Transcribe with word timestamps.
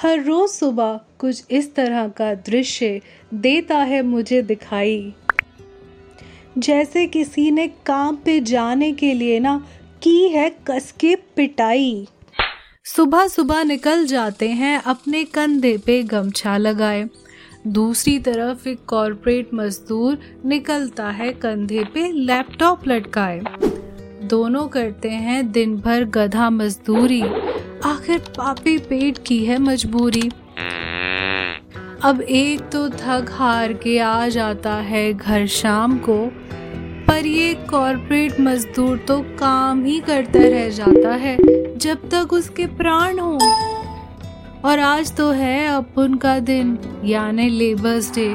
हर 0.00 0.24
रोज 0.24 0.50
सुबह 0.50 1.00
कुछ 1.18 1.44
इस 1.50 1.74
तरह 1.74 2.08
का 2.08 2.34
दृश्य 2.34 3.00
देता 3.34 3.78
है 3.78 4.02
मुझे 4.02 4.42
दिखाई। 4.42 5.14
जैसे 6.58 7.06
किसी 7.06 7.50
ने 7.50 7.68
काम 7.68 8.16
पे 8.16 8.40
जाने 8.40 8.92
के 8.92 9.14
लिए 9.14 9.40
ना 9.40 9.66
की 10.02 10.28
है 10.28 10.50
कसके 10.50 11.14
पिटाई। 11.14 12.08
सुबह 12.84 13.28
सुबह 13.28 13.64
निकल 13.64 14.06
जाते 14.06 14.48
हैं, 14.48 14.82
अपने 14.82 15.24
कंधे 15.24 15.78
पे 15.78 16.02
गमछा 16.02 16.56
लगाए। 16.56 17.08
दूसरी 17.66 18.18
तरफ़ 18.18 18.68
एक 18.68 18.78
कॉरपोरेट 18.86 19.54
मजदूर 19.54 20.18
निकलता 20.44 21.10
है 21.10 21.32
कंधे 21.32 21.84
पे 21.84 22.12
लैपटॉप 22.12 22.88
लटकाए। 22.88 23.40
दोनों 24.24 24.68
करते 24.68 25.10
हैं 25.10 25.52
दिन 25.52 25.76
भर 25.76 26.04
गधा 26.04 26.50
मजदूरी। 26.50 27.22
आखिर 27.84 28.18
पापी 28.36 28.76
पेट 28.78 29.18
की 29.26 29.44
है 29.44 29.58
मजबूरी। 29.58 30.30
अब 32.02 32.20
एक 32.20 32.60
तो 32.70 32.88
थक 32.90 33.26
हार 33.30 33.72
के 33.72 33.98
आ 33.98 34.28
जाता 34.28 34.74
है 34.84 35.12
घर 35.12 35.46
शाम 35.46 35.98
को, 35.98 36.16
पर 37.08 37.26
ये 37.26 37.54
कॉरपोरेट 37.70 38.40
मजदूर 38.40 38.96
तो 38.98 39.20
काम 39.38 39.84
ही 39.84 40.00
करता 40.00 40.38
रह 40.40 40.68
जाता 40.70 41.14
है, 41.14 41.36
जब 41.76 42.08
तक 42.10 42.32
उसके 42.32 42.66
प्राण 42.76 43.18
हो। 43.18 43.38
और 44.64 44.78
आज 44.78 45.16
तो 45.16 45.30
है 45.30 45.66
अपन 45.68 46.14
का 46.14 46.38
दिन, 46.40 46.78
यानी 47.04 47.48
labours 47.48 48.14
day 48.14 48.34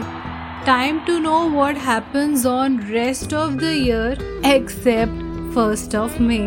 time 0.66 1.00
to 1.00 1.18
know 1.20 1.40
what 1.50 1.78
happens 1.78 2.46
on 2.46 2.80
rest 2.90 3.34
of 3.34 3.54
the 3.54 3.74
year 3.76 4.44
except 4.46 5.54
first 5.56 5.96
of 5.96 6.22
May 6.22 6.40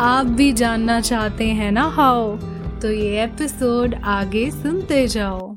आप 0.00 0.26
भी 0.26 0.52
जानना 0.52 1.00
चाहते 1.00 1.44
हैं 1.44 1.70
ना 1.72 1.82
हाउ 1.82 2.36
तो 2.80 2.90
ये 2.90 3.22
एपिसोड 3.22 3.94
आगे 4.04 4.50
सुनते 4.50 5.06
जाओ। 5.06 5.48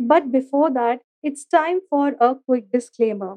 But 0.00 0.24
before 0.26 0.70
that 0.70 1.00
it's 1.24 1.46
time 1.52 1.78
for 1.90 2.12
a 2.12 2.32
quick 2.32 2.68
disclaimer 2.72 3.36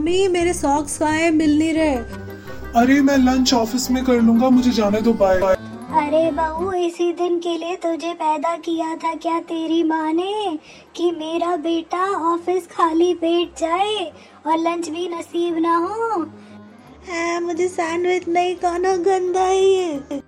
mummy 0.00 0.28
मेरे 0.28 0.52
सॉक्स 0.54 0.96
कहाँ 0.98 1.12
हैं? 1.12 1.30
मिल 1.30 1.58
नहीं 1.58 1.72
रहे। 1.74 1.96
अरे 2.76 3.00
मैं 3.00 3.16
लंच 3.16 3.52
ऑफ़िस 3.54 3.90
में 3.90 4.04
कर 4.04 4.20
लूँगा 4.20 4.48
मुझे 4.50 4.70
जाने 4.70 5.00
दो 5.00 5.12
बाय 5.12 5.36
अरे 6.00 6.30
बहू 6.30 6.72
इसी 6.72 7.12
दिन 7.12 7.38
के 7.38 7.56
लिए 7.58 7.76
तुझे 7.76 8.12
पैदा 8.14 8.56
किया 8.56 8.94
था 8.96 9.12
क्या 9.14 9.38
तेरी 9.40 9.82
माँ 9.82 10.12
ने? 10.12 10.58
कि 10.96 11.10
मेरा 11.10 11.56
बेटा 11.56 12.04
ऑफ़िस 12.32 12.66
खाली 12.66 13.12
पेट 13.14 13.60
जाए 13.60 14.12
और 14.46 14.58
लंच 14.58 14.88
भी 14.88 15.08
नसीब 15.08 15.58
ना 15.58 15.76
हो? 15.76 16.26
है 17.08 17.40
मुझे 17.40 17.68
सैंडविच 17.68 18.28
नहीं 18.28 18.54
खाना 18.56 18.96
गंदा 18.96 19.46
ही 19.46 19.74
है। 19.74 19.94
ये 19.94 20.22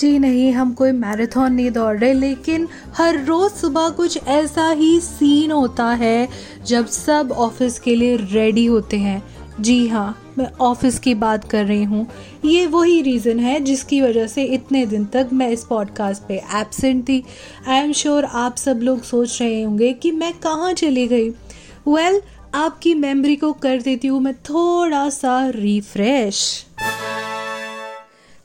जी 0.00 0.18
नहीं 0.18 0.52
हम 0.52 0.72
कोई 0.72 0.92
मैराथन 0.92 1.52
नहीं 1.52 1.70
दौड़ 1.70 1.98
रहे 1.98 2.12
लेकिन 2.12 2.68
हर 2.96 3.24
रोज़ 3.24 3.52
सुबह 3.52 3.88
कुछ 3.88 4.18
ऐसा 4.26 4.70
ही 4.70 5.00
सीन 5.00 5.50
होता 5.50 5.86
है 5.86 6.28
जब 6.66 6.86
सब 6.86 7.32
ऑफ़िस 7.32 7.78
के 7.78 7.94
लिए 7.96 8.16
रेडी 8.16 8.66
होते 8.66 8.96
हैं। 8.96 9.22
जी 9.60 9.88
हाँ 9.88 10.32
मैं 10.38 10.50
ऑफ़िस 10.60 10.98
की 10.98 11.14
बात 11.14 11.50
कर 11.50 11.64
रही 11.64 11.84
हूँ। 11.84 12.06
ये 12.44 12.66
वही 12.66 13.02
रीज़न 13.02 13.40
है 13.40 13.60
जिसकी 13.60 14.00
वजह 14.00 14.26
से 14.26 14.44
इतने 14.44 14.86
दिन 14.86 15.04
तक 15.04 15.28
मैं 15.32 15.48
इस 15.48 15.64
पॉडकास्ट 15.64 16.22
पे 16.22 16.34
एबसेंट 16.34 17.08
थी। 17.08 17.24
आई 17.68 17.78
एम 17.78 17.92
श्योर 17.92 18.24
आप 18.24 18.56
सब 18.56 18.80
लोग 18.82 19.02
सोच 19.02 19.42
रहे 19.42 19.62
होंगे 19.62 19.92
कि 19.92 20.12
मैं 20.12 20.32
कहाँ 20.32 20.72
चली 20.72 21.06
गई। 21.08 21.30
वेल 21.30 22.14
well, 22.14 22.22
आपकी 22.54 22.94
मेमोरी 22.94 23.36
को 23.36 23.52
कर 23.52 23.80
देती 23.82 24.08
हूँ 24.08 24.20
मैं 24.20 24.34
थोड़ा 24.34 25.10
सा 25.10 25.48
रिफ्रेश 25.48 26.65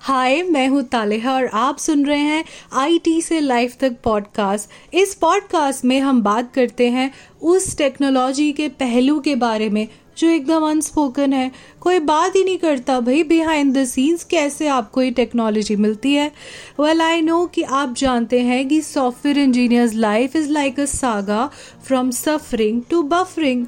हाय, 0.04 0.42
मैं 0.44 0.68
हूँ 0.68 0.82
तालेहा 0.84 1.34
और 1.34 1.46
आप 1.54 1.78
सुन 1.78 2.06
रहे 2.06 2.20
हैं 2.20 2.44
आईटी 2.74 3.22
से 3.22 3.40
लाइफ 3.40 3.76
तक 3.80 3.98
पॉडकास्ट 4.04 4.96
इस 4.96 5.14
पॉडकास्ट 5.16 5.86
में 5.86 6.00
हम 6.00 6.22
बात 6.22 6.52
करते 6.54 6.90
हैं 6.90 7.12
उस 7.42 7.78
टेक्नोलॉजी 7.78 8.52
के 8.52 8.68
पहलू 8.70 9.20
के 9.20 9.36
बारे 9.36 9.70
में, 9.70 9.88
जो 10.18 10.28
एकदम 10.28 10.66
अनस्पोकन 10.70 11.34
है। 11.34 11.52
कोई 11.82 12.00
बात 12.00 12.36
ही 12.36 12.44
नहीं 12.44 12.58
करता, 12.58 13.00
भाई 13.00 13.24
बिहाइंड 13.24 13.78
द 13.78 13.86
सीन्स 13.86 14.24
कैसे 14.24 14.68
आपको 14.68 15.02
ये 15.02 15.12
टेक्नोलॉजी 15.12 15.76
मिलती 15.76 16.14
है? 16.14 16.32
वेल 16.80 17.02
आई 17.02 17.22
नो 17.22 17.46
कि 17.46 17.62
आप 17.62 17.96
जानते 17.96 18.42
हैं 18.42 18.68
कि 18.68 18.82
software 18.82 19.38
engineers 19.38 19.94
life 19.94 20.36
is 20.36 20.50
like 20.50 20.80
a 20.80 20.86
saga 20.86 21.50
from 21.88 22.12
suffering 22.12 22.82
to 22.90 23.04
buffering 23.04 23.66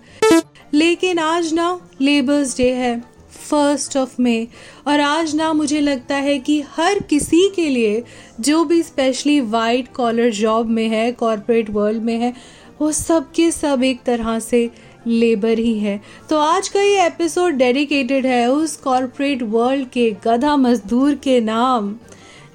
लेकिन 0.74 1.20
आज 1.20 1.54
ना 1.54 1.80
लेबर्स 2.02 2.58
डे 2.58 2.72
है। 2.72 3.13
फ़र्स्ट 3.54 3.98
ऑफ़ 3.98 4.16
मे 4.22 4.48
और 4.88 5.00
आज 5.00 5.36
ना 5.36 5.52
मुझे 5.54 5.80
लगता 5.82 6.16
है 6.16 6.38
कि 6.40 6.60
हर 6.76 7.00
किसी 7.00 7.50
के 7.56 7.68
लिए, 7.70 8.04
जो 8.40 8.64
भी 8.66 8.82
स्पेशली 8.84 9.40
वाइट 9.42 9.94
कॉलर 9.94 10.32
जॉब 10.32 10.70
में 10.70 10.88
है 10.90 11.12
कॉरपोरेट 11.12 11.70
वर्ल्ड 11.70 12.04
में 12.04 12.18
है, 12.18 12.34
वो 12.82 12.92
सब 12.92 13.32
के 13.32 13.52
सब 13.52 13.84
एक 13.84 14.02
तरह 14.04 14.40
से 14.40 14.70
लेबर 15.08 15.60
ही 15.60 15.78
है। 15.80 16.00
तो 16.30 16.38
आज 16.38 16.68
का 16.68 16.82
ये 16.82 17.06
एपिसोड 17.06 17.54
डेडिकेटेड 17.54 18.26
है 18.26 18.46
उस 18.52 18.76
कॉरपोरेट 18.78 19.44
वर्ल्ड 19.44 19.90
के 19.90 20.10
गधा 20.26 20.56
मजदूर 20.58 21.16
के 21.16 21.40
नाम, 21.42 21.96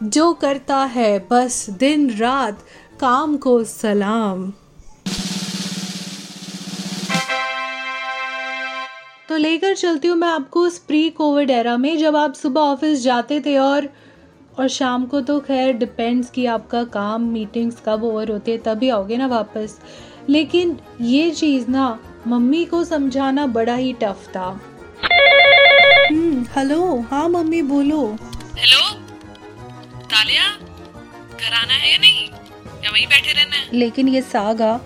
जो 0.02 0.32
करता 0.32 0.84
है 0.84 1.18
बस 1.30 1.66
दिन 1.70 2.10
रात 2.10 2.64
काम 3.00 3.36
को 3.36 3.62
सलाम। 3.64 4.52
लेकर 9.38 9.74
चलती 9.74 10.08
हूँ 10.08 10.16
मैं 10.16 10.28
आपको 10.28 10.60
उस 10.60 10.78
प्री 10.78 11.08
कोविड 11.10 11.50
एरा 11.50 11.76
में 11.76 11.96
जब 11.98 12.16
आप 12.16 12.34
सुबह 12.34 12.60
ऑफ़िस 12.60 13.02
जाते 13.02 13.40
थे 13.40 13.56
और 13.58 13.88
और 14.58 14.68
शाम 14.68 15.04
को 15.06 15.20
तो 15.20 15.38
खैर 15.40 15.72
डिपेंड्स 15.72 16.30
कि 16.30 16.46
आपका 16.46 16.82
काम 16.84 17.22
मीटिंग्स 17.22 17.82
कब 17.86 18.04
ओवर 18.04 18.30
होते 18.30 18.50
हैं 18.50 18.62
तभी 18.62 18.88
आओगे 18.88 19.16
ना 19.16 19.26
वापस। 19.26 19.78
लेकिन 20.28 20.76
ये 21.00 21.30
चीज़ 21.30 21.68
ना 21.70 21.98
मम्मी 22.26 22.64
को 22.64 22.84
समझाना 22.84 23.46
बड़ा 23.46 23.74
ही 23.74 23.92
टफ 23.92 24.26
था। 24.36 24.48
हम्म, 26.10 26.44
हेलो 26.56 27.00
हाँ 27.00 27.28
मम्मी 27.28 27.62
बोलो। 27.62 28.04
हेलो 28.58 28.90
तालिया 30.04 30.48
घर 31.40 31.54
आना 31.54 31.74
है 31.74 31.92
या 31.92 31.98
नहीं? 31.98 32.28
या 32.84 32.90
वहीं 32.90 33.06
बैठे 33.06 33.32
रहना 33.32 33.56
है? 33.56 33.68
लेकिन 33.72 34.08
ये 34.08 34.22
सागा 34.22 34.80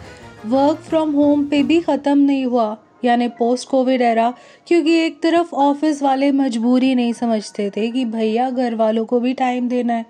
वर्क 0.46 0.78
फ्रॉम 0.78 1.10
होम 1.10 1.44
पे 1.44 1.62
भी 1.62 1.80
ख़त्म 1.80 2.18
नहीं 2.18 2.44
हुआ। 2.44 2.76
यानी 3.04 3.28
पोस्ट 3.38 3.68
कोविड 3.68 4.02
एरा 4.02 4.32
क्योंकि 4.66 4.94
एक 4.96 5.22
तरफ़ 5.22 5.54
ऑफ़िस 5.56 6.02
वाले 6.02 6.30
मजबूरी 6.32 6.94
नहीं 6.94 7.12
समझते 7.12 7.70
थे 7.70 7.90
कि 7.90 8.04
भैया 8.06 8.50
घर 8.50 8.74
वालों 8.74 9.04
को 9.04 9.20
भी 9.20 9.32
टाइम 9.34 9.68
देना 9.68 9.94
है। 9.94 10.06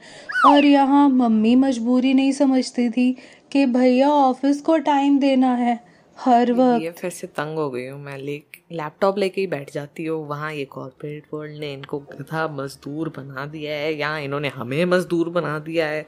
और 0.46 0.64
यहाँ 0.64 1.08
मम्मी 1.08 1.54
मजबूरी 1.56 2.14
नहीं 2.14 2.32
समझती 2.32 2.88
थी 2.90 3.10
कि 3.52 3.64
भैया 3.68 4.08
ऑफ़िस 4.10 4.60
को 4.62 4.76
टाइम 4.80 5.18
देना 5.18 5.54
है 5.54 5.80
हर 6.18 6.52
वक्त। 6.52 6.82
ये 6.82 6.90
फिर 6.90 7.10
से 7.10 7.26
तंग 7.26 7.58
हो 7.58 7.68
गई 7.70 7.86
हूँ 7.86 8.00
मैं 8.00 8.16
ले 8.18 8.40
लैपटॉप 8.72 9.18
लेके 9.18 9.40
ही 9.40 9.46
बैठ 9.46 9.72
जाती 9.72 10.04
हूँ। 10.04 10.26
वहाँ 10.28 10.52
ये 10.52 10.64
कॉर्पोरेट 10.64 11.24
वर्ल्ड 11.34 11.58
ने 11.60 11.72
इनको 11.72 11.98
गधा 12.00 12.46
मजदूर 12.52 13.08
बना 13.16 13.46
दिया 13.46 13.74
है 13.74 13.92
या 13.94 14.16
इन्होंने 14.18 14.48
हमें 14.48 14.84
मजदूर 14.84 15.28
बना 15.28 15.58
दिया 15.58 15.86
है। 15.86 16.04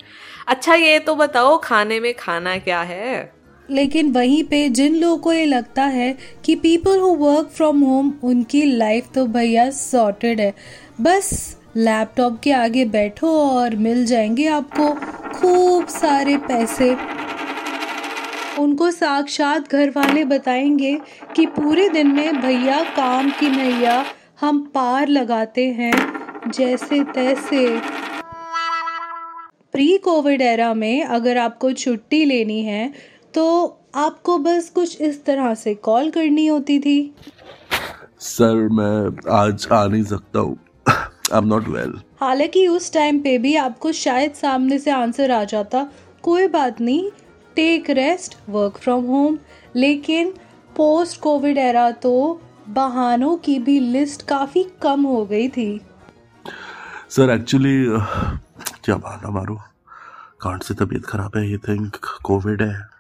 अच्छा 0.49 0.75
ये 0.75 0.99
तो 0.99 1.15
बताओ 1.15 1.59
खाने 1.65 2.01
में 2.01 2.13
खाना 2.15 2.57
क्या 2.59 2.81
है? 2.83 3.33
लेकिन 3.71 4.13
वहीं 4.13 4.45
पे 4.45 4.69
जिन 4.69 4.97
लोगों 4.97 5.19
को 5.19 5.33
ये 5.33 5.45
लगता 5.45 5.85
है 5.85 6.19
कि 6.45 6.55
people 6.55 6.99
who 7.01 7.15
work 7.17 7.49
from 7.49 7.81
home 7.81 8.13
उनकी 8.23 8.63
लाइफ 8.63 9.07
तो 9.15 9.27
भैया 9.27 9.71
सॉर्टेड 9.71 10.41
है। 10.41 10.55
बस 11.01 11.57
लैपटॉप 11.77 12.41
के 12.41 12.53
आगे 12.53 12.85
बैठो 12.85 13.29
और 13.29 13.77
मिल 13.77 14.07
जाएँगे 14.07 14.47
आपको 14.47 14.95
खूब 15.31 15.87
सारे 15.87 16.37
पैसे। 16.37 16.97
उनको 18.59 18.91
साक्षात 18.91 19.73
घर 19.73 19.91
वाले 19.91 20.25
बताएँगे 20.25 20.99
कि 21.37 21.47
पूरे 21.47 21.89
दिन 21.89 22.07
में 22.07 22.41
भैया 22.41 22.83
काम 22.85 23.31
की 23.31 23.49
नैया 23.49 24.05
हम 24.41 24.61
पार 24.75 25.09
लगाते 25.09 25.67
हैं, 25.67 25.93
जैसे 26.51 27.05
तैसे। 27.05 27.81
प्री 29.73 29.99
कोविड 29.99 30.43
एरा 30.43 30.75
में 30.75 31.05
अगर 31.05 31.39
आपको 31.39 31.73
छुट्टी 31.73 32.25
लेनी 32.25 32.63
है 32.63 33.14
तो 33.35 33.45
आपको 33.95 34.39
बस 34.39 34.69
कुछ 34.75 35.01
इस 35.01 35.25
तरह 35.25 35.55
से 35.55 35.75
कॉल 35.75 36.11
करनी 36.11 36.47
होती 36.47 36.79
थी। 36.81 37.15
सर 38.21 38.69
मैं 38.73 39.33
आज 39.35 39.67
आ 39.73 39.87
नहीं 39.87 40.05
सकता 40.05 40.39
हूँ। 40.39 40.57
आई 40.87 41.39
एम 41.39 41.47
नॉट 41.47 41.69
वेल 41.69 41.93
हालाँकि 42.21 42.67
उस 42.69 42.93
टाइम 42.93 43.19
पे 43.21 43.37
भी 43.39 43.55
आपको 43.57 43.93
शायद 43.93 44.33
सामने 44.33 44.79
से 44.79 44.91
आंसर 44.91 45.31
आ 45.31 45.43
जाता। 45.45 45.87
कोई 46.23 46.47
बात 46.49 46.81
नहीं। 46.81 47.11
Take 47.57 47.91
rest 47.91 48.37
work 48.49 48.79
from 48.79 49.05
home 49.05 49.39
लेकिन 49.77 50.33
पोस्ट 50.77 51.21
कोविड 51.21 51.59
एरा 51.59 51.91
तो 51.91 52.41
बहानों 52.69 53.37
की 53.37 53.59
भी 53.59 53.79
लिस्ट 53.81 54.27
काफ़ी 54.27 54.65
कम 54.83 55.03
हो 55.03 55.25
गई 55.27 55.49
थी। 55.49 55.81
सर 57.11 57.31
एक्चुअली 57.31 57.77
क्या 58.85 58.97
बहाना 58.97 59.31
मारो? 59.31 59.61
कांट 60.41 60.63
से 60.63 60.75
तबीयत 60.75 61.05
खराब 61.07 61.37
है 61.37 61.51
ये 61.51 61.59
थिंक 61.59 61.97
कोविड 62.25 62.63
है। 62.63 62.94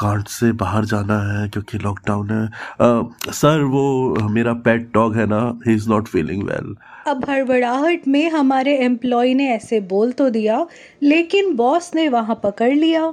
कांट 0.00 0.28
से 0.28 0.50
बाहर 0.54 0.84
जाना 0.84 1.18
है 1.22 1.48
क्योंकि 1.48 1.78
लॉकडाउन 1.78 2.30
है। 2.30 2.46
uh, 2.46 3.32
सर 3.32 3.62
वो 3.70 4.28
मेरा 4.30 4.52
पेट 4.66 4.90
डॉग 4.94 5.16
है 5.16 5.26
ना 5.26 5.40
he 5.66 5.74
is 5.74 5.88
not 5.90 6.08
feeling 6.08 6.42
well 6.42 6.74
अब 7.06 7.24
हड़बड़ाहट 7.28 8.08
में 8.08 8.30
हमारे 8.30 8.76
एम्प्लॉय 8.84 9.34
ने 9.34 9.48
ऐसे 9.50 9.80
बोल 9.90 10.12
तो 10.12 10.30
दिया 10.30 10.66
लेकिन 11.02 11.54
बॉस 11.56 11.90
ने 11.94 12.08
वहाँ 12.08 12.40
पकड़ 12.44 12.72
लिया। 12.72 13.10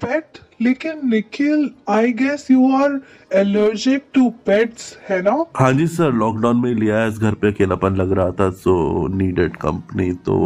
पेट 0.00 0.38
लेकिन 0.62 1.00
Nikhil 1.10 1.68
I 1.88 2.12
guess 2.12 2.46
you 2.50 2.70
are 2.76 3.00
allergic 3.32 4.04
to 4.14 4.28
pets 4.46 4.96
है 5.08 5.20
ना? 5.22 5.44
हाँ 5.56 5.72
जी 5.72 5.86
सर 5.86 6.12
लॉकडाउन 6.14 6.60
में 6.60 6.72
लिया 6.74 6.98
है 6.98 7.08
इस 7.08 7.18
घर 7.18 7.34
पे 7.34 7.48
अकेलापन 7.48 7.96
लग 7.96 8.12
रहा 8.12 8.30
था 8.30 8.50
सो 8.62 9.06
नीडेड 9.16 9.56
कंपनी 9.56 10.12
तो 10.26 10.36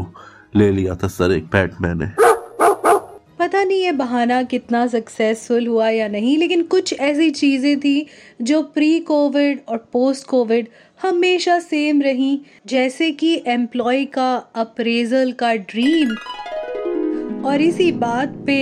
ले 0.56 0.70
लिया 0.70 0.94
था 0.94 1.08
सर 1.08 1.32
एक 1.32 1.46
पेट 1.46 1.80
मैंने। 1.80 2.06
नहीं 3.70 3.82
ये 3.82 3.92
बहाना 3.92 4.42
कितना 4.42 4.86
सक्सेसफुल 4.86 5.66
हुआ 5.66 5.88
या 5.88 6.06
नहीं, 6.08 6.36
लेकिन 6.38 6.62
कुछ 6.64 6.92
ऐसी 6.92 7.30
चीज़ें 7.32 7.78
थी 7.80 8.06
जो 8.42 8.62
प्री 8.74 8.98
कोविड 9.00 9.60
और 9.68 9.78
पोस्ट 9.92 10.26
कोविड 10.26 10.68
हमेशा 11.02 11.58
सेम 11.58 12.02
रहीं, 12.02 12.38
जैसे 12.66 13.10
कि 13.12 13.42
एम्प्लॉय 13.48 14.04
का 14.14 14.34
अप्रेजल 14.56 15.32
का 15.32 15.54
ड्रीम 15.70 16.14
और 17.46 17.60
इसी 17.62 17.90
बात 18.00 18.34
पे 18.46 18.58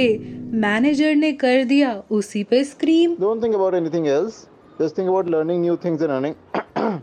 मैनेजर 0.59 1.15
ने 1.15 1.33
कर 1.35 1.65
दिया, 1.65 1.95
उसी 2.11 2.45
पे 2.45 2.63
scream 2.65 3.17
don't 3.21 3.43
think 3.43 3.55
about 3.55 3.75
anything 3.75 4.07
else 4.07 4.47
just 4.81 4.99
think 4.99 5.09
about 5.09 5.29
learning 5.31 5.61
new 5.63 5.77
things 5.85 6.03
and 6.03 6.11
earning 6.11 7.01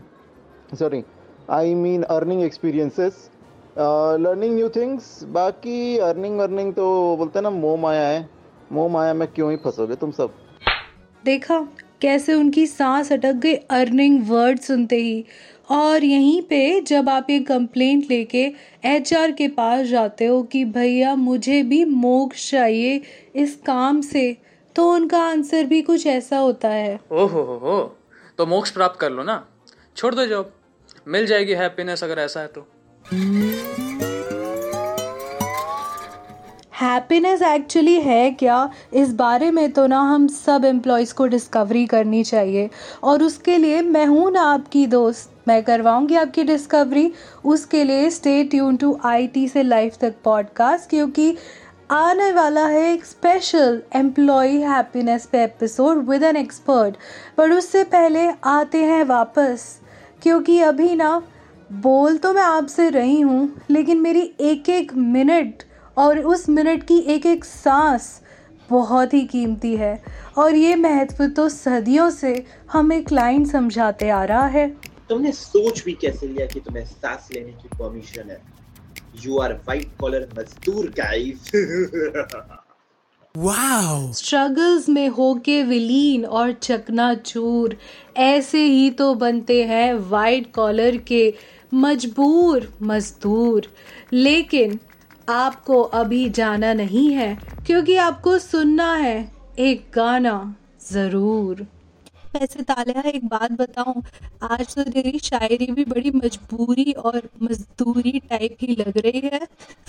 sorry 0.78 1.02
I 1.50 1.74
mean 1.74 2.02
earning 2.02 2.42
experiences 2.44 3.28
Uh, 3.76 4.16
learning 4.16 4.52
new 4.56 4.68
things. 4.68 5.24
बाकी 5.24 5.98
earning 5.98 6.38
earning 6.40 6.72
तो 6.74 7.16
बोलते 7.16 7.38
हैं 7.38 7.42
ना 7.42 7.50
मोह 7.50 7.76
माया 7.80 8.06
है। 8.08 8.28
मोह 8.72 8.88
माया 8.88 9.14
में 9.14 9.26
क्यों 9.28 9.50
ही 9.50 9.56
फंसोगे 9.56 9.94
तुम 9.94 10.10
सब? 10.10 10.30
देखा 11.24 11.58
कैसे 12.00 12.34
उनकी 12.34 12.66
सांस 12.66 13.12
अटक 13.12 13.32
गई 13.32 13.54
अर्निंग 13.54 14.28
वर्ड 14.28 14.60
सुनते 14.60 14.96
ही। 14.96 15.24
और 15.70 16.04
यहीं 16.04 16.42
पे 16.42 16.80
जब 16.80 17.08
आप 17.08 17.30
ये 17.30 17.38
कंप्लेंट 17.40 18.04
लेके 18.10 18.52
एचआर 18.84 19.32
के 19.32 19.48
पास 19.48 19.86
जाते 19.86 20.26
हो 20.26 20.42
कि 20.42 20.64
भैया 20.64 21.14
मुझे 21.14 21.62
भी 21.62 21.84
मोक्ष 21.84 22.50
चाहिए 22.50 23.00
इस 23.34 23.56
काम 23.66 24.00
से 24.00 24.36
तो 24.76 24.90
उनका 24.92 25.22
आंसर 25.22 25.64
भी 25.64 25.82
कुछ 25.82 26.06
ऐसा 26.06 26.38
होता 26.38 26.68
है। 26.68 27.00
ओहो 27.12 27.42
हो 27.42 27.58
हो। 27.58 27.96
तो 28.38 28.46
मोक्ष 28.46 28.70
प्राप्त 28.70 29.00
कर 29.00 29.10
लो 29.10 29.22
ना। 29.22 29.46
छोड़ 29.96 30.14
दो 30.14 30.26
जॉब 30.26 30.52
मिल 31.08 31.26
जाएगी 31.26 31.52
हैप्पीनेस 31.52 32.04
अगर 32.04 32.18
ऐसा 32.18 32.40
है 32.40 32.46
तो। 32.46 32.66
हैप्पीनेस 36.74 37.42
एक्चुअली 37.42 38.00
है 38.00 38.30
क्या? 38.30 38.70
इस 38.92 39.12
बारे 39.12 39.50
में 39.50 39.72
तो 39.72 39.86
ना 39.86 40.00
हम 40.00 40.26
सब 40.26 40.64
एम्प्लॉयज़ 40.64 41.14
को 41.14 41.26
डिस्कवरी 41.26 41.86
करनी 41.86 42.24
चाहिए। 42.24 42.70
और 43.02 43.22
उसके 43.22 43.58
लिए 43.58 43.82
मैं 43.82 44.06
हूँ 44.06 44.30
ना 44.32 44.42
आपकी 44.42 44.86
दोस्त। 44.86 45.30
मैं 45.48 45.62
करवाऊँगी 45.62 46.14
आपकी 46.14 46.42
डिस्कवरी 46.42 47.12
उसके 47.44 47.84
लिए 47.84 48.10
स्टे 48.10 48.44
ट्यून 48.44 48.76
टू 48.76 49.00
आईटी 49.04 49.48
से 49.48 49.62
लाइफ 49.62 49.96
तक 50.00 50.14
पॉडकास्ट 50.24 50.90
क्योंकि 50.90 51.36
आने 51.90 52.32
वाला 52.32 52.66
है 52.66 52.92
एक 52.92 53.04
स्पेशल 53.04 53.82
एम्प्लॉय 53.94 54.48
हैप्पीनेस 54.48 55.26
पे 55.26 55.44
एपिसोड 55.44 56.08
विद 56.08 56.22
एन 56.22 56.36
एक्सपर्ट 56.36 56.94
पर 57.36 57.50
उससे 57.50 57.84
पहले 57.84 58.30
आते 58.44 58.78
हैं 58.78 59.04
वापस। 59.04 59.80
क्योंकि 60.22 60.60
अभी 60.60 60.94
ना 60.94 61.22
बोल 61.72 62.16
तो 62.18 62.32
मैं 62.32 62.42
आपसे 62.42 62.90
रही 62.90 63.20
हूँ 63.20 63.60
लेकिन 63.70 64.00
मेरी 64.00 64.20
एक 64.40 64.68
एक 64.68 64.92
मिनट 64.94 65.62
और 65.96 66.18
उस 66.20 66.48
मिनट 66.48 66.82
की 66.82 66.98
एक 66.98 67.26
एक 67.26 67.44
सांस 67.44 68.20
बहुत 68.70 69.14
ही 69.14 69.24
कीमती 69.24 69.76
है। 69.76 70.02
और 70.38 70.54
ये 70.54 70.74
महत्व 70.74 71.26
तो 71.26 71.48
सदियों 71.48 72.10
से 72.10 72.44
हमें 72.72 73.04
क्लाइंट 73.04 73.46
समझाते 73.46 74.08
आ 74.08 74.24
रहा 74.24 74.46
है। 74.46 74.68
तुमने 75.08 75.32
सोच 75.32 75.84
भी 75.84 75.92
कैसे 75.92 76.28
लिया 76.28 76.46
कि 76.46 76.60
तुम्हें 76.60 76.84
सांस 76.84 77.28
लेने 77.32 77.52
की 77.52 77.68
परमिशन 77.68 78.30
है? 78.30 78.40
यू 79.24 79.38
आर 79.38 79.52
वाइट 79.52 79.96
कॉलर 80.00 80.28
मजदूर 80.38 80.86
गाइस 80.98 81.50
स्ट्रगल्स 84.16 84.88
में 84.88 85.08
होके 85.08 85.62
विलीन 85.62 86.24
और 86.24 86.52
चकनाचूर 86.52 87.76
ऐसे 88.16 88.64
ही 88.64 88.90
तो 88.90 89.14
बनते 89.14 89.62
हैं 89.64 89.94
वाइट 89.94 90.52
कॉलर 90.54 90.96
के 90.96 91.34
मजबूर 91.74 92.68
मजदूर। 92.82 93.70
लेकिन 94.12 94.78
आपको 95.28 95.80
अभी 95.82 96.28
जाना 96.30 96.72
नहीं 96.74 97.10
है 97.12 97.36
क्योंकि 97.66 97.96
आपको 97.96 98.38
सुनना 98.38 98.92
है 98.94 99.32
एक 99.58 99.84
गाना 99.94 100.56
ज़रूर। 100.90 101.66
वैसे 102.36 102.62
तालिया 102.62 103.02
एक 103.08 103.24
बात 103.26 103.52
बताऊँ 103.52 104.02
आज 104.42 104.74
तो 104.74 104.82
तेरी 104.84 105.18
शायरी 105.18 105.66
भी 105.66 105.84
बड़ी 105.84 106.10
मजबूरी 106.10 106.92
और 106.92 107.22
मजदूरी 107.42 108.18
टाइप 108.30 108.56
की 108.60 108.66
लग 108.66 108.98
रही 108.98 109.20
है। 109.24 109.40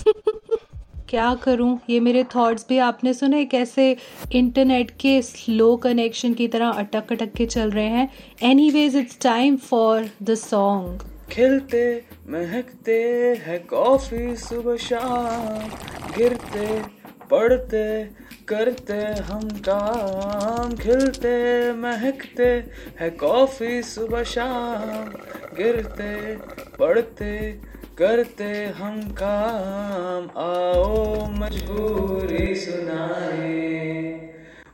क्या 1.10 1.34
करूँ? 1.36 1.80
ये 1.90 2.00
मेरे 2.00 2.24
थॉट्स 2.24 2.66
भी 2.70 2.78
आपने 2.78 3.14
सुने? 3.14 3.44
कैसे 3.46 3.96
इंटरनेट 4.32 4.92
के 4.92 5.22
स्लो 5.22 5.76
कनेक्शन 5.78 6.34
की 6.34 6.48
तरह 6.48 6.70
अटक 6.70 7.12
अटक 7.12 7.34
के 7.34 7.46
चल 7.46 7.72
रहे 7.72 7.88
हैं? 7.88 8.10
Anyways 8.70 8.96
it's 8.96 9.20
time 9.22 9.58
for 9.58 10.10
the 10.24 10.36
song 10.36 11.04
खिलते, 11.32 12.04
महकते 12.28 13.04
है 13.46 13.60
कॉफ़ी 13.60 14.36
सुबह 14.36 14.78
शाम। 14.78 15.70
गिरते, 16.18 16.82
पढ़ते, 17.32 18.04
करते 18.48 19.22
हम 19.22 19.50
काम। 19.50 20.76
खिलते, 20.76 21.72
महकते 21.74 22.64
है 23.00 23.10
कॉफ़ी 23.10 23.84
सुबह 23.84 24.24
शाम। 24.24 25.10
गिरते, 25.56 26.36
पढ़ते, 26.80 27.62
करते 27.98 28.66
हम 28.66 29.02
काम। 29.02 30.40
आओ 30.40 31.26
मजबूरी 31.30 32.56
सुनाए। 32.56 33.68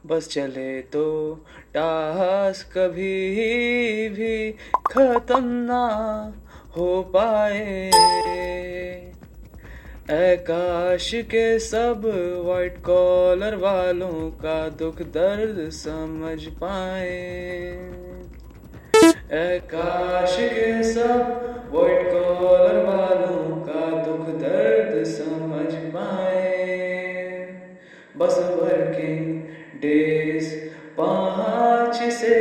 बस 0.06 0.28
चले 0.28 0.82
तो 0.82 1.34
टास्क 1.74 2.78
कभी 2.78 3.30
भी 4.10 4.52
खत्म 4.92 5.44
ना 5.44 5.84
हो 6.78 7.02
पाए। 7.16 7.90
काश 10.48 11.10
के 11.32 11.60
सब 11.60 12.02
वाइट 12.46 12.78
कॉलर 12.86 13.56
वालों 13.56 14.30
का 14.42 14.58
दुख 14.70 15.02
दर्द 15.14 15.70
समझ 15.72 16.40
पाए। 16.64 17.12
ऐ 19.32 19.60
काश 19.72 20.36
के 20.54 20.72
सब 20.84 21.70
वाइट 21.74 22.12
कॉलर 22.12 22.80
वालों 22.86 23.46
का 23.68 23.86
दुख 24.04 24.26
दर्द 24.42 25.04
समझ 25.06 25.74
पाए। 25.96 26.50
बस 28.18 28.40
वर्किंग 28.54 29.42
डेज़ 29.82 30.50
पाँच 30.98 31.96
से 32.14 32.38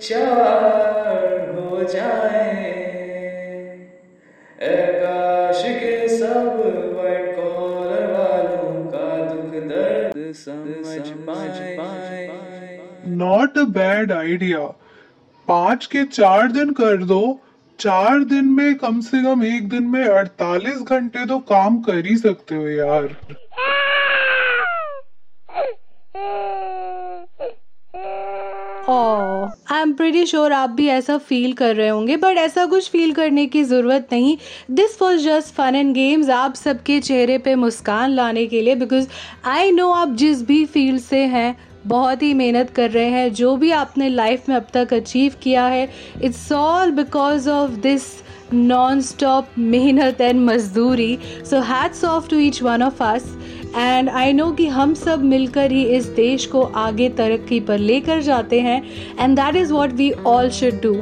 चार 0.00 1.50
हो 1.58 1.82
जाए। 1.84 2.47
नॉट 13.58 13.66
अ 13.66 13.70
बैड 13.72 14.12
आइडिया 14.12 14.58
पाँच 15.48 15.86
के 15.86 16.04
चार 16.04 16.50
दिन 16.52 16.72
कर 16.72 17.04
दो। 17.04 17.40
चार 17.78 18.24
दिन 18.24 18.44
में 18.44 18.74
कम 18.74 19.00
से 19.00 19.22
कम 19.24 19.44
एक 19.44 19.68
दिन 19.68 19.82
में 19.82 20.04
अड़तालीस 20.04 20.82
घंटे 20.82 21.26
तो 21.26 21.38
काम 21.48 21.78
कर 21.82 22.06
ही 22.06 22.16
सकते 22.16 22.54
हो 22.54 22.68
यार। 22.68 23.16
आई 29.72 29.82
एम 29.82 29.92
प्रीटी 29.92 30.24
श्योर 30.26 30.52
आप 30.52 30.70
भी 30.70 30.86
ऐसा 30.88 31.16
फील 31.18 31.52
कर 31.52 31.74
रहे 31.76 31.88
होंगे 31.88 32.16
बट 32.16 32.36
ऐसा 32.38 32.64
कुछ 32.66 32.90
फील 32.90 33.12
करने 33.12 33.46
की 33.46 33.62
ज़रूरत 33.64 34.08
नहीं। 34.12 34.36
This 34.70 35.00
was 35.02 35.24
just 35.24 35.54
fun 35.54 35.74
and 35.76 35.92
games 35.94 36.30
आप 36.30 36.54
सबके 36.54 36.98
चेहरे 37.00 37.38
पे 37.38 37.54
मुस्कान 37.54 38.10
लाने 38.10 38.46
के 38.46 38.62
लिए 38.62 38.74
बिकॉज़ 38.74 39.08
आई 39.46 39.70
नो 39.70 39.90
आप 39.92 40.14
जिस 40.22 40.42
भी 40.46 40.64
फ़ील्ड 40.66 41.00
से 41.00 41.24
हैं 41.26 41.56
बहुत 41.86 42.22
ही 42.22 42.32
मेहनत 42.34 42.70
कर 42.70 42.90
रहे 42.90 43.10
हैं, 43.10 43.32
जो 43.32 43.56
भी 43.56 43.70
आपने 43.72 44.08
लाइफ 44.08 44.48
में 44.48 44.54
अब 44.56 44.66
तक 44.74 44.94
अचीव 44.94 45.34
किया 45.42 45.66
है 45.66 45.88
it's 46.22 46.50
all 46.52 46.90
because 46.92 47.48
of 47.50 47.70
this 47.80 48.06
non 48.52 49.00
stop 49.00 49.58
मेहनत 49.58 50.20
एंड 50.20 50.40
मजदूरी। 50.40 51.18
So 51.50 51.60
hats 51.64 52.04
off 52.04 52.28
to 52.28 52.38
each 52.38 52.62
one 52.62 52.82
of 52.82 53.02
us 53.02 53.36
and 53.76 54.08
I 54.08 54.32
know 54.32 54.50
कि 54.52 54.66
हम 54.68 54.94
सब 54.94 55.24
मिलकर 55.24 55.72
ही 55.72 55.84
इस 55.96 56.06
देश 56.16 56.46
को 56.46 56.62
आगे 56.62 57.08
तरक्की 57.18 57.60
पर 57.60 57.78
लेकर 57.78 58.22
जाते 58.22 58.60
हैं 58.60 58.82
and 59.20 59.36
that 59.36 59.56
is 59.56 59.72
what 59.72 59.92
we 59.92 60.10
all 60.26 60.50
should 60.50 60.80
do 60.82 60.94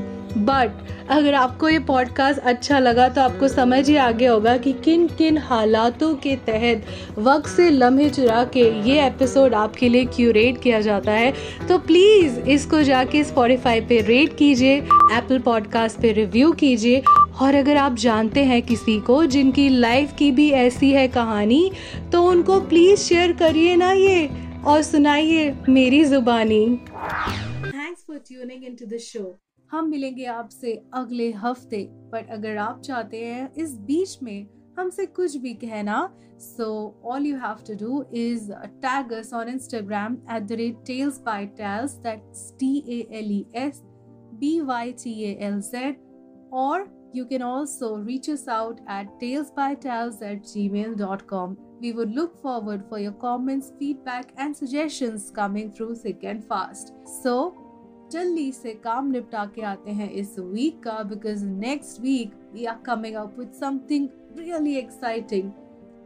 but 0.44 0.84
अगर 1.10 1.34
आपको 1.34 1.68
ये 1.68 1.78
पॉडकास्ट 1.78 2.40
अच्छा 2.40 2.78
लगा 2.78 3.08
तो 3.08 3.20
आपको 3.20 3.48
समझ 3.48 3.88
ही 3.88 3.96
आ 3.96 4.10
गया 4.10 4.32
होगा 4.32 4.56
कि 4.56 4.72
किन 4.84 5.06
किन 5.08 5.38
हालातों 5.38 6.14
के 6.14 6.34
तहत 6.46 6.86
वक्त 7.18 7.48
से 7.48 7.68
लम्हे 7.70 8.08
चुरा 8.10 8.44
के 8.44 8.64
ये 8.88 9.06
एपिसोड 9.06 9.54
आपके 9.54 9.88
लिए 9.88 10.04
क्यूरेट 10.04 10.62
किया 10.62 10.80
जाता 10.80 11.12
है। 11.12 11.32
तो 11.68 11.78
प्लीज़ 11.78 12.38
इसको 12.50 12.82
जाके 12.82 13.22
स्पॉटिफाई 13.24 13.80
पे 13.80 14.00
रेट 14.00 14.36
कीजिए 14.36 14.76
एप्पल 14.76 15.38
पॉडकास्ट 15.38 16.00
पे 16.00 16.12
रिव्यू 16.12 16.52
कीजिए। 16.52 17.02
और 17.40 17.54
अगर 17.54 17.76
आप 17.76 17.94
जानते 17.96 18.44
हैं 18.44 18.60
किसी 18.62 18.98
को 19.00 19.24
जिनकी 19.26 19.68
लाइफ 19.68 20.14
की 20.18 20.30
भी 20.32 20.50
ऐसी 20.50 20.90
है 20.92 21.06
कहानी 21.08 21.70
तो 22.12 22.22
उनको 22.22 22.60
प्लीज़ 22.60 23.00
शेयर 23.00 23.32
करिए 23.32 23.76
ना 23.76 23.92
ये 23.92 24.28
और 24.66 24.82
सुनाइए 24.82 25.54
मेरी 25.68 26.04
जुबानी। 26.04 26.64
Thanks 26.76 28.04
for 28.06 28.16
tuning 28.28 28.64
in 28.64 28.74
to 28.74 28.86
the 28.86 28.98
show 29.00 29.38
हम 29.72 29.88
मिलेंगे 29.88 30.24
आपसे 30.24 30.72
अगले 30.94 31.30
हफ़्ते, 31.32 31.82
पर 32.12 32.26
अगर 32.26 32.56
आप 32.56 32.80
चाहते 32.80 33.24
हैं 33.24 33.52
इस 33.54 33.74
बीच 33.78 34.18
में 34.22 34.46
हमसे 34.78 35.06
कुछ 35.06 35.36
भी 35.36 35.54
कहना 35.54 35.98
so 36.40 36.66
all 37.04 37.26
you 37.26 37.36
have 37.36 37.64
to 37.66 37.74
do 37.74 38.04
is 38.14 38.52
tag 38.82 39.12
us 39.12 39.32
on 39.34 39.48
Instagram 39.48 40.16
at 40.32 40.42
the 40.42 40.52
rate 40.52 40.76
tales 40.86 41.20
by 41.20 41.46
tales 41.46 41.94
that's 41.98 42.50
T 42.60 42.76
A 42.88 43.00
L 43.18 43.32
E 43.32 43.44
S 43.56 43.82
B 44.40 44.60
Y 44.60 44.92
T 44.92 45.20
L 45.22 45.60
Z 45.60 45.98
और 46.52 46.88
you 47.16 47.24
can 47.24 47.42
also 47.42 47.94
reach 48.04 48.30
us 48.30 48.48
out 48.48 48.80
at 48.90 49.18
tales 49.20 49.52
by 49.56 49.74
tales 49.74 50.22
at 50.22 50.46
Gmail 50.68 50.94
dot 50.94 51.22
com 51.28 51.56
we 51.80 51.92
would 51.92 52.14
look 52.14 52.36
forward 52.42 52.88
for 52.90 53.00
your 53.00 53.14
comments 53.20 53.70
feedback 53.70 54.34
and 54.40 54.54
suggestions 54.54 55.30
coming 55.30 55.70
through 55.70 55.94
sick 55.94 56.24
and 56.24 56.42
fast 56.42 56.94
so 57.08 57.38
जल्दी 58.12 58.50
से 58.52 58.72
काम 58.74 59.10
निपटा 59.10 59.44
के 59.54 59.62
आते 59.62 59.90
हैं 59.90 60.10
इस 60.12 60.38
week 60.38 60.82
का 60.82 61.02
because 61.02 61.44
next 61.46 62.00
week 62.00 62.34
we 62.52 62.64
are 62.64 62.78
coming 62.86 63.14
up 63.14 63.38
with 63.38 63.52
something 63.52 64.08
really 64.38 64.74
exciting 64.76 65.50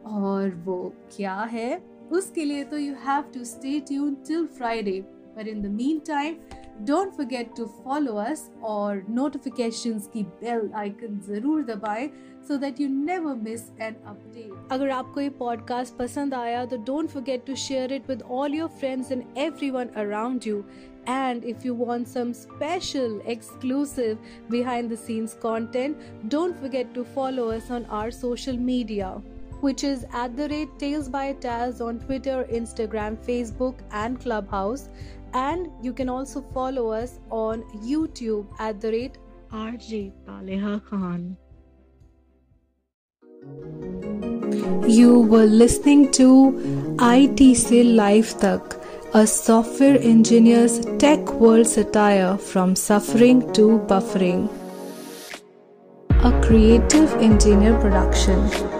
और 0.05 0.55
वो 0.65 0.93
क्या 1.15 1.35
है? 1.51 1.81
उसके 2.11 2.45
लिए 2.45 2.63
तो 2.63 2.77
you 2.77 2.93
have 3.07 3.21
to 3.33 3.43
stay 3.43 3.79
tune 3.79 4.15
till 4.27 4.45
Friday 4.47 4.99
but 5.37 5.47
in 5.47 5.61
the 5.61 5.67
meantime 5.99 6.35
don't 6.81 7.11
forget 7.13 7.55
to 7.57 7.65
follow 7.83 8.13
us 8.13 8.49
और 8.63 9.05
नोटिफिकेशंस 9.09 10.07
की 10.07 10.23
बेल 10.23 10.69
आइकन 10.75 11.19
ज़रूर 11.27 11.63
दबाएँ 11.63 12.07
so 12.47 12.57
that 12.57 12.79
you 12.81 12.87
never 12.89 13.35
miss 13.35 13.69
an 13.81 13.95
update 14.05 14.71
अगर 14.71 14.89
आपको 14.89 15.21
ये 15.21 15.29
पॉडकास्ट 15.29 15.95
पसंद 15.97 16.33
आया 16.33 16.65
तो 16.65 16.77
don't 16.77 17.09
forget 17.09 17.45
to 17.45 17.55
share 17.55 17.93
it 17.93 18.09
with 18.09 18.21
all 18.21 18.55
your 18.55 18.69
friends 18.79 19.11
and 19.11 19.23
everyone 19.37 19.87
around 19.95 20.47
you 20.47 20.63
And 21.07 21.43
if 21.43 21.65
you 21.65 21.73
want 21.73 22.07
some 22.07 22.33
special, 22.33 23.21
exclusive 23.25 24.17
behind 24.49 24.89
the 24.89 24.97
scenes 24.97 25.33
content, 25.33 25.97
don't 26.29 26.57
forget 26.59 26.93
to 26.93 27.03
follow 27.03 27.49
us 27.51 27.71
on 27.71 27.85
our 27.85 28.11
social 28.11 28.57
media 28.57 29.21
which 29.61 29.83
is 29.83 30.05
at 30.11 30.35
the 30.35 30.49
rate 30.49 30.77
Tales 30.79 31.07
by 31.07 31.33
Taz 31.33 31.81
on 31.87 31.99
Twitter, 31.99 32.47
Instagram, 32.51 33.17
Facebook, 33.25 33.75
and 33.91 34.19
Clubhouse. 34.19 34.89
And 35.33 35.69
you 35.81 35.93
can 35.93 36.09
also 36.09 36.41
follow 36.53 36.89
us 36.89 37.19
on 37.29 37.63
YouTube 37.91 38.47
at 38.59 38.81
the 38.81 38.91
rate 38.91 39.17
RJ 39.51 40.13
Paleha 40.25 40.83
Khan. 40.85 41.37
You 44.87 45.19
were 45.19 45.45
listening 45.45 46.11
to 46.13 46.51
ITC 46.97 47.95
Live 47.95 48.37
Tak 48.39 48.80
a 49.13 49.27
software 49.27 49.99
engineer's 49.99 50.79
tech 50.97 51.19
world 51.33 51.67
satire 51.67 52.37
from 52.37 52.77
suffering 52.77 53.41
to 53.51 53.77
buffering. 53.79 54.47
A 56.23 56.41
creative 56.41 57.13
engineer 57.15 57.77
production. 57.81 58.70